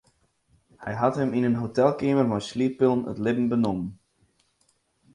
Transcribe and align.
Hy 0.83 0.93
hat 1.01 1.17
him 1.19 1.31
yn 1.37 1.47
in 1.49 1.59
hotelkeamer 1.61 2.27
mei 2.29 2.41
slieppillen 2.49 3.07
it 3.11 3.21
libben 3.23 3.49
benommen. 3.51 3.91